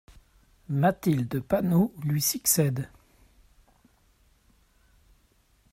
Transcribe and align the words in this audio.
Mathilde 0.67 1.39
Panot 1.41 1.93
lui 2.03 2.23
succède. 2.23 2.89